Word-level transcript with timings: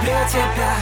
люблю 0.00 0.16
тебя. 0.28 0.74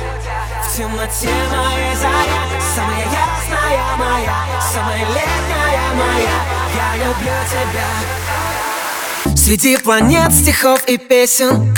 В 0.62 0.76
темноте 0.76 1.28
моей 1.28 1.96
заря. 1.96 2.42
Самая 2.74 3.04
ясная 3.04 3.96
моя 3.96 4.34
Самая 4.72 4.98
летняя 4.98 5.94
моя. 5.94 6.36
Я 6.76 6.88
люблю 7.04 7.36
тебя. 7.50 7.88
Среди 9.36 9.76
планет, 9.76 10.32
стихов 10.32 10.84
и 10.86 10.98
песен. 10.98 11.74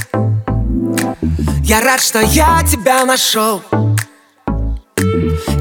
Я 1.62 1.80
рад, 1.80 2.02
что 2.02 2.20
я 2.20 2.62
тебя 2.64 3.04
нашел. 3.04 3.62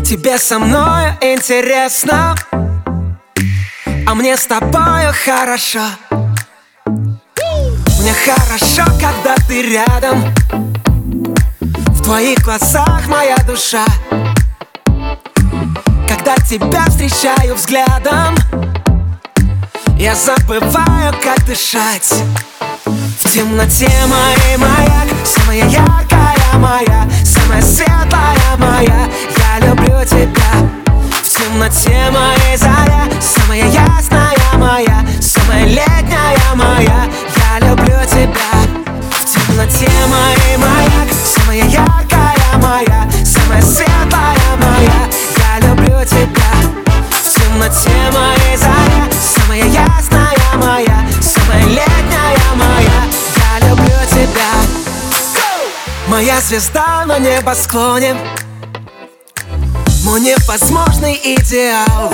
Тебе 0.03 0.37
со 0.37 0.59
мною 0.59 1.15
интересно. 1.21 2.35
А 4.07 4.15
мне 4.15 4.35
с 4.35 4.45
тобою 4.45 5.13
хорошо. 5.23 5.83
Мне 6.87 8.13
хорошо, 8.13 8.85
когда 8.99 9.35
ты 9.47 9.61
рядом 9.61 10.33
твоих 12.09 12.39
глазах 12.39 13.05
моя 13.05 13.37
душа. 13.45 13.85
Когда 16.07 16.35
тебя 16.37 16.85
встречаю 16.87 17.53
взглядом 17.53 18.35
Я 19.95 20.15
забываю, 20.15 21.13
как 21.23 21.45
дышать. 21.45 22.11
В 22.85 23.31
темноте 23.31 23.91
моей 24.07 24.57
маяк 24.57 25.07
Самая 25.23 25.69
яркая 25.69 26.53
моя 26.55 27.07
Самая 27.23 27.61
светлая 27.61 28.57
моя. 28.57 29.07
Я 29.37 29.67
люблю 29.67 30.03
тебя. 30.03 30.67
В 31.21 31.29
темноте 31.29 32.09
моей 32.09 32.57
заря 32.57 33.03
Самая 33.21 33.65
ясная 33.65 34.57
моя, 34.57 35.05
самая 35.21 35.65
летняя 35.65 36.55
моя. 36.55 37.07
Я 37.37 37.67
люблю 37.67 37.99
тебя. 38.07 38.89
В 39.11 39.25
темноте 39.25 39.91
моей 40.09 40.57
маяк 40.57 41.07
Самая 41.23 41.65
яркая 41.65 41.98
Моя 56.09 56.41
звезда 56.41 57.05
на 57.05 57.19
небосклоне. 57.19 58.15
Мой 60.03 60.19
невозможный 60.21 61.13
идеал. 61.13 62.11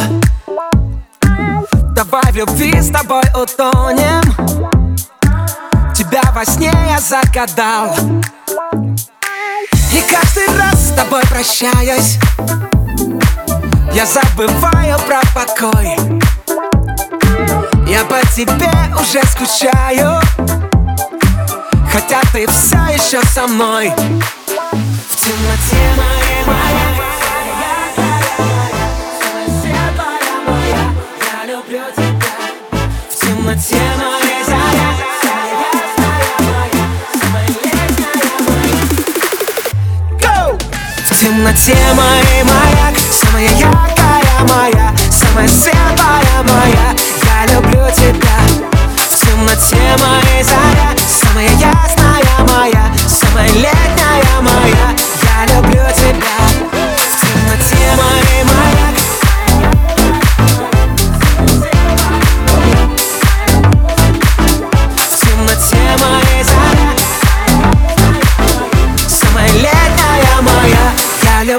Давай 1.95 2.29
в 2.33 2.35
любви 2.35 2.81
с 2.81 2.89
тобой 2.89 3.23
утонем. 3.33 4.21
Тебя 5.95 6.23
во 6.33 6.43
сне 6.43 6.73
я 6.89 6.99
загадал. 6.99 7.95
И 9.93 10.03
каждый 10.11 10.47
раз 10.57 10.89
с 10.89 10.91
тобой 10.93 11.21
прощаюсь. 11.29 12.17
Я 13.93 14.05
забываю 14.05 14.99
про 15.07 15.21
покой. 15.33 15.95
Я 17.87 18.03
по 18.03 18.19
тебе 18.35 18.69
уже 18.99 19.25
скучаю 19.25 20.19
Хотя 21.95 22.19
ты 22.33 22.45
все 22.47 22.75
еще 22.93 23.25
со 23.25 23.47
мной 23.47 23.89
В 23.89 25.15
темноте 25.15 25.77
моей 25.95 26.45
моей 26.45 26.95
темноте 33.17 33.77
моей 33.97 34.43
заря! 34.45 34.91
В 41.05 41.17
темноте 41.17 41.77
моей 41.95 42.43
маяк 42.43 42.95
Самая 43.09 43.47
яркая 43.57 44.43
моя 44.49 44.93
Самая 45.09 45.47
светлая 45.47 45.94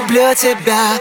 люблю 0.07 0.33
тебя 0.35 0.99